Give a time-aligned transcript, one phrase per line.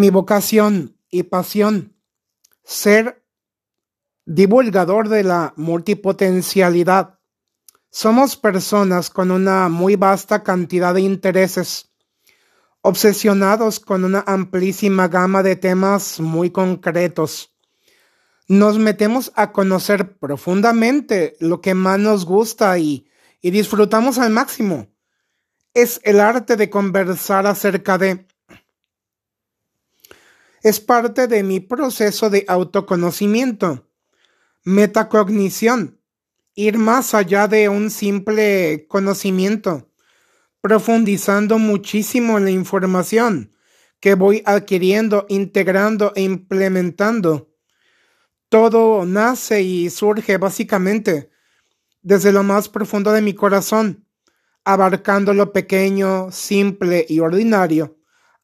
[0.00, 1.96] Mi vocación y pasión,
[2.62, 3.24] ser
[4.26, 7.18] divulgador de la multipotencialidad.
[7.90, 11.90] Somos personas con una muy vasta cantidad de intereses,
[12.80, 17.56] obsesionados con una amplísima gama de temas muy concretos.
[18.46, 23.08] Nos metemos a conocer profundamente lo que más nos gusta y,
[23.40, 24.86] y disfrutamos al máximo.
[25.74, 28.28] Es el arte de conversar acerca de
[30.62, 33.88] es parte de mi proceso de autoconocimiento,
[34.64, 36.00] metacognición,
[36.54, 39.90] ir más allá de un simple conocimiento,
[40.60, 43.52] profundizando muchísimo en la información
[44.00, 47.52] que voy adquiriendo, integrando e implementando.
[48.48, 51.30] Todo nace y surge básicamente
[52.02, 54.06] desde lo más profundo de mi corazón,
[54.64, 57.97] abarcando lo pequeño, simple y ordinario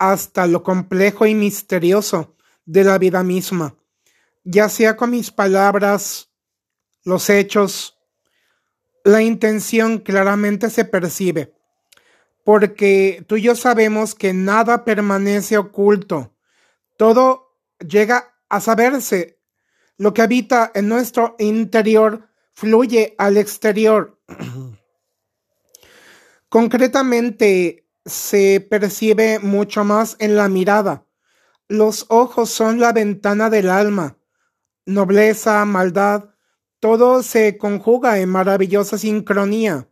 [0.00, 3.76] hasta lo complejo y misterioso de la vida misma,
[4.44, 6.30] ya sea con mis palabras,
[7.04, 7.98] los hechos,
[9.04, 11.54] la intención claramente se percibe,
[12.44, 16.34] porque tú y yo sabemos que nada permanece oculto,
[16.96, 19.38] todo llega a saberse,
[19.98, 24.18] lo que habita en nuestro interior fluye al exterior.
[26.48, 31.04] Concretamente, se percibe mucho más en la mirada.
[31.68, 34.16] Los ojos son la ventana del alma.
[34.86, 36.30] Nobleza, maldad,
[36.80, 39.86] todo se conjuga en maravillosa sincronía.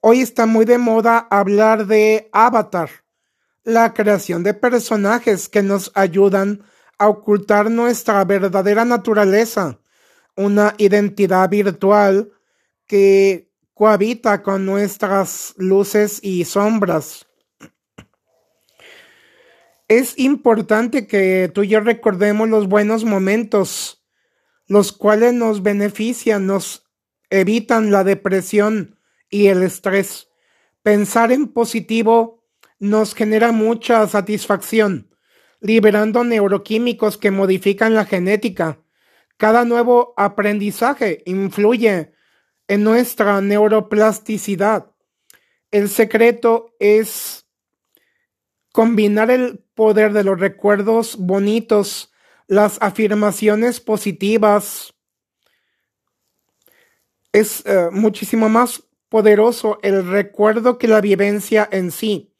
[0.00, 2.90] Hoy está muy de moda hablar de avatar,
[3.62, 6.64] la creación de personajes que nos ayudan
[6.98, 9.78] a ocultar nuestra verdadera naturaleza,
[10.36, 12.32] una identidad virtual
[12.86, 17.26] que cohabita con nuestras luces y sombras.
[19.88, 24.02] Es importante que tú y yo recordemos los buenos momentos,
[24.66, 26.86] los cuales nos benefician, nos
[27.28, 30.28] evitan la depresión y el estrés.
[30.82, 32.44] Pensar en positivo
[32.78, 35.14] nos genera mucha satisfacción,
[35.60, 38.80] liberando neuroquímicos que modifican la genética.
[39.36, 42.12] Cada nuevo aprendizaje influye
[42.68, 44.92] en nuestra neuroplasticidad.
[45.70, 47.46] El secreto es
[48.72, 52.12] combinar el poder de los recuerdos bonitos,
[52.46, 54.94] las afirmaciones positivas.
[57.32, 62.32] Es eh, muchísimo más poderoso el recuerdo que la vivencia en sí.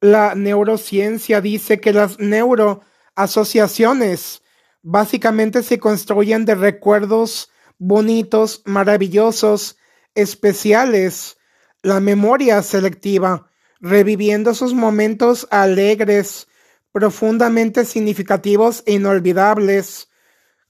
[0.00, 4.42] La neurociencia dice que las neuroasociaciones
[4.82, 9.78] básicamente se construyen de recuerdos bonitos, maravillosos,
[10.14, 11.38] especiales,
[11.82, 16.46] la memoria selectiva, reviviendo sus momentos alegres,
[16.92, 20.08] profundamente significativos e inolvidables,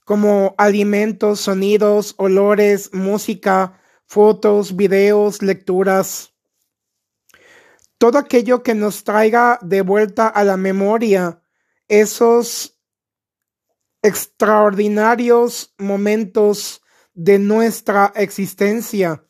[0.05, 6.33] como alimentos, sonidos, olores, música, fotos, videos, lecturas.
[7.97, 11.41] Todo aquello que nos traiga de vuelta a la memoria
[11.89, 12.79] esos
[14.01, 16.81] extraordinarios momentos
[17.13, 19.23] de nuestra existencia,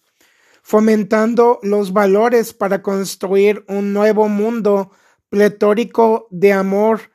[0.62, 4.92] fomentando los valores para construir un nuevo mundo
[5.30, 7.12] pletórico de amor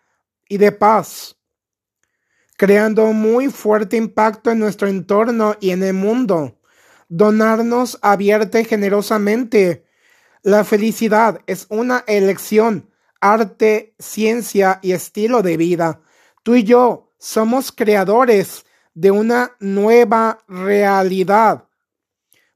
[0.48, 1.36] y de paz,
[2.56, 6.58] creando muy fuerte impacto en nuestro entorno y en el mundo.
[7.08, 9.86] Donarnos abierta y generosamente.
[10.42, 12.90] La felicidad es una elección,
[13.20, 16.00] arte, ciencia y estilo de vida.
[16.42, 18.65] Tú y yo somos creadores
[18.96, 21.68] de una nueva realidad,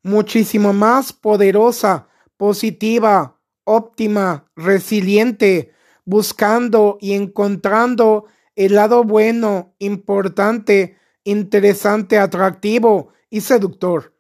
[0.02, 2.08] muchísimo más poderosa,
[2.38, 5.74] positiva, óptima, resiliente,
[6.06, 8.24] buscando y encontrando
[8.56, 14.14] el lado bueno, importante, interesante, atractivo y seductor.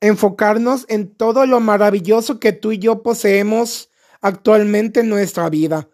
[0.00, 5.88] Enfocarnos en todo lo maravilloso que tú y yo poseemos actualmente en nuestra vida.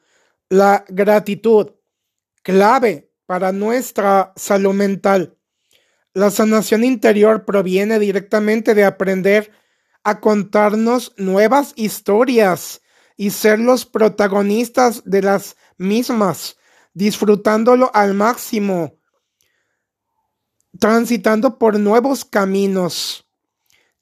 [0.48, 1.72] La gratitud,
[2.42, 5.36] clave para nuestra salud mental.
[6.12, 9.50] La sanación interior proviene directamente de aprender
[10.04, 12.82] a contarnos nuevas historias
[13.16, 16.56] y ser los protagonistas de las mismas,
[16.92, 18.98] disfrutándolo al máximo,
[20.78, 23.28] transitando por nuevos caminos,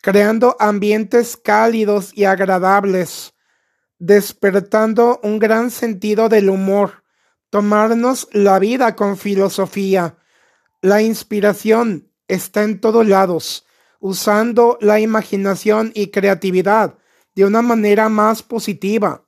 [0.02, 3.34] creando ambientes cálidos y agradables,
[3.98, 7.01] despertando un gran sentido del humor,
[7.52, 10.16] tomarnos la vida con filosofía.
[10.80, 13.66] La inspiración está en todos lados,
[14.00, 16.96] usando la imaginación y creatividad
[17.34, 19.26] de una manera más positiva.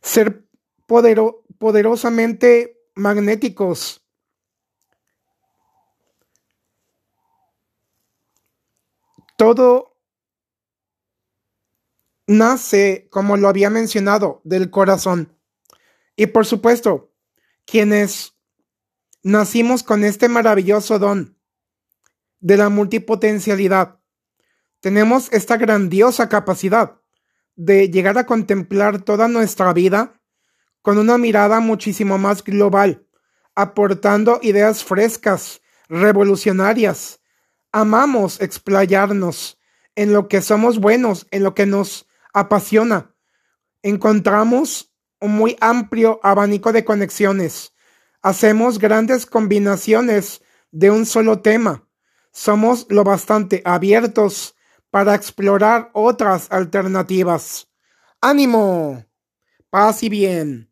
[0.00, 0.48] Ser
[0.86, 4.02] poderosamente magnéticos.
[9.36, 9.98] Todo
[12.26, 15.37] nace, como lo había mencionado, del corazón.
[16.18, 17.14] Y por supuesto,
[17.64, 18.34] quienes
[19.22, 21.38] nacimos con este maravilloso don
[22.40, 24.00] de la multipotencialidad,
[24.80, 27.00] tenemos esta grandiosa capacidad
[27.54, 30.20] de llegar a contemplar toda nuestra vida
[30.82, 33.06] con una mirada muchísimo más global,
[33.54, 37.20] aportando ideas frescas, revolucionarias.
[37.70, 39.60] Amamos explayarnos
[39.94, 43.14] en lo que somos buenos, en lo que nos apasiona.
[43.82, 44.87] Encontramos
[45.20, 47.72] un muy amplio abanico de conexiones.
[48.22, 51.88] Hacemos grandes combinaciones de un solo tema.
[52.32, 54.54] Somos lo bastante abiertos
[54.90, 57.68] para explorar otras alternativas.
[58.20, 59.04] ¡Ánimo!
[59.70, 60.67] Paz y bien.